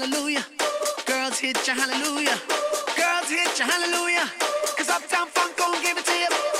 [0.00, 0.44] hallelujah.
[1.04, 2.38] Girls hit your hallelujah.
[2.96, 4.30] Girls hit your hallelujah.
[4.76, 6.59] Cause Uptown Funk gon' give it to you.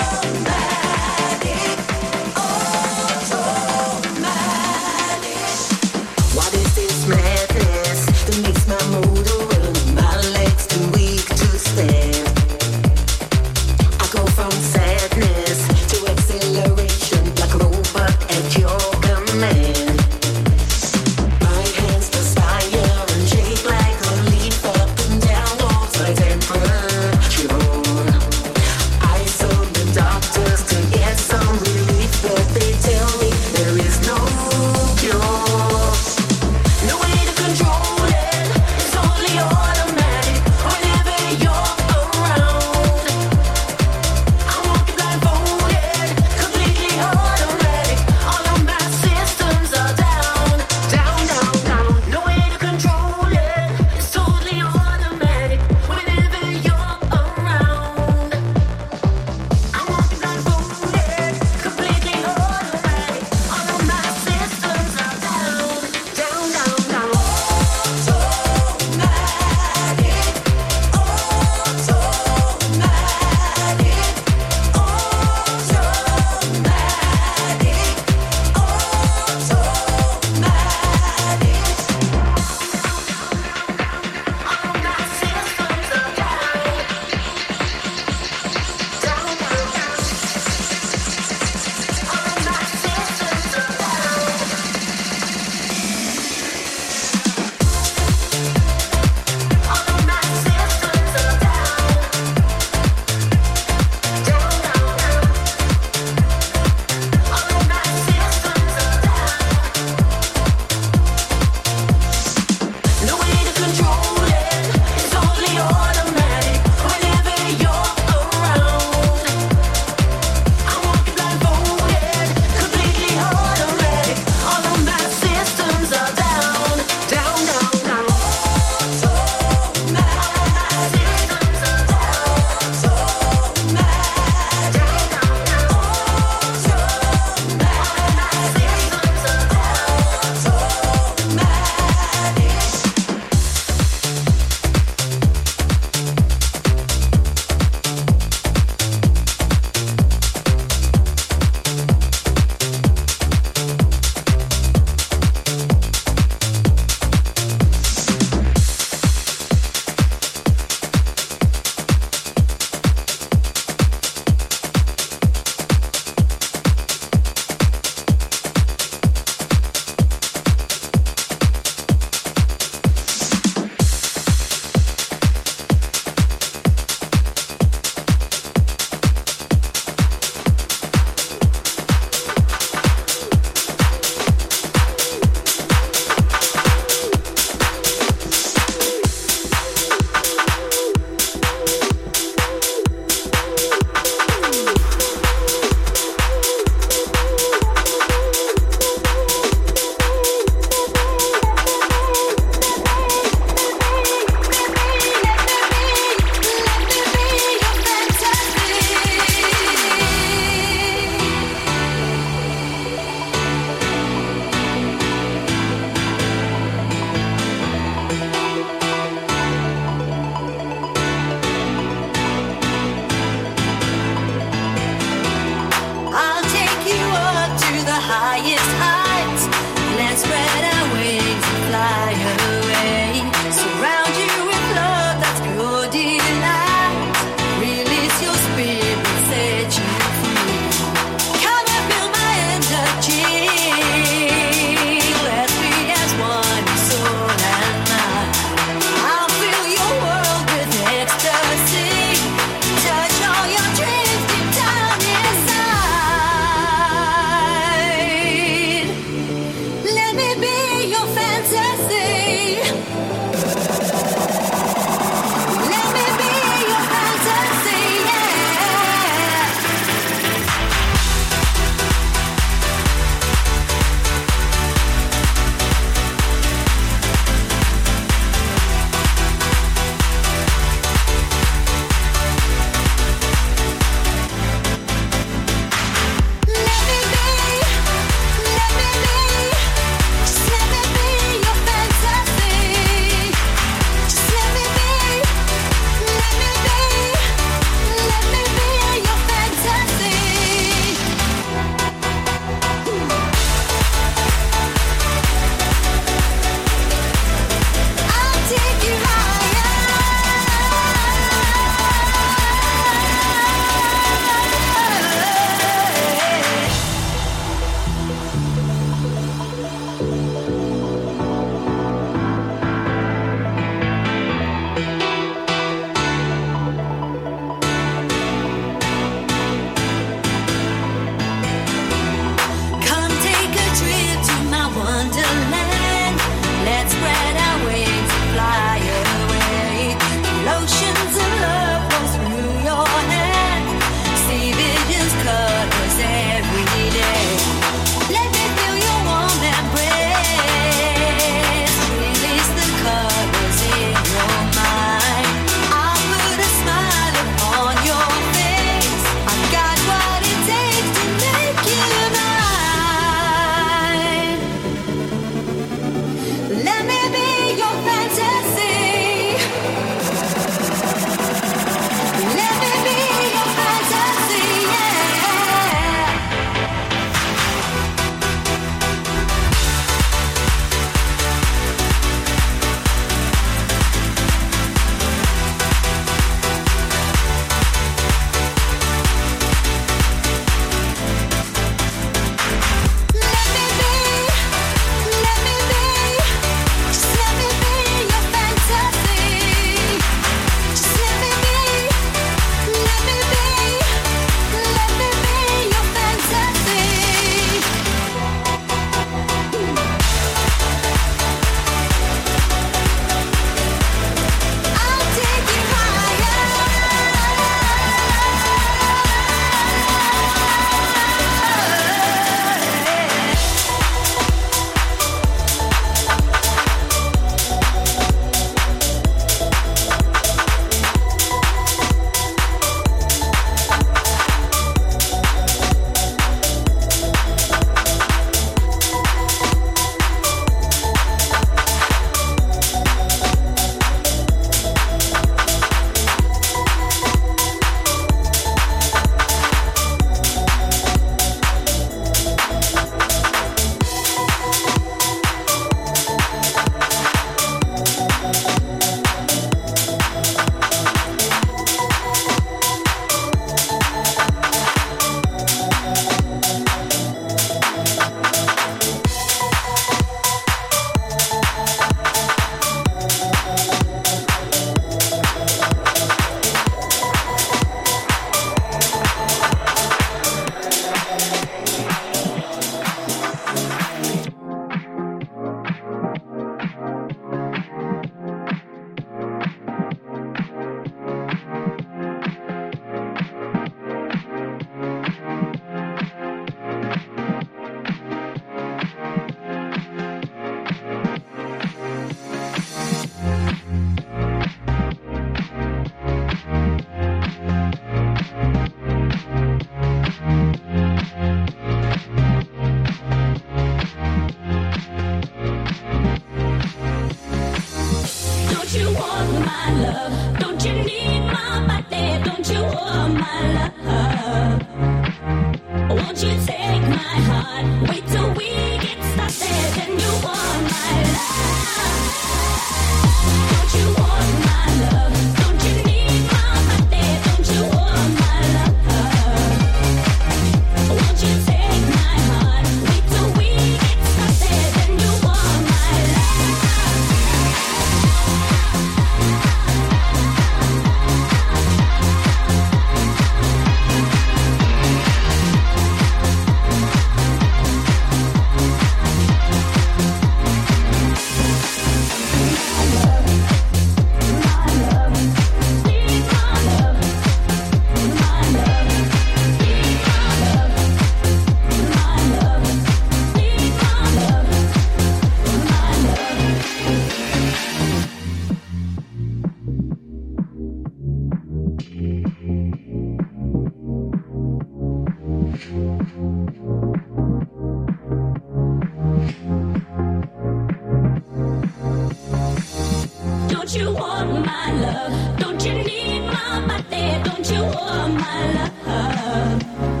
[594.73, 595.39] love?
[595.39, 597.23] Don't you need my body?
[597.23, 600.00] Don't you want my love?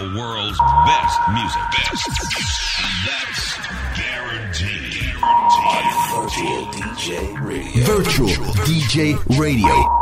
[0.00, 1.60] The world's best music.
[1.72, 2.08] Best.
[3.04, 3.56] That's
[3.98, 5.12] guaranteed.
[6.10, 7.84] Virtual DJ Radio.
[7.84, 9.99] Virtual DJ Radio.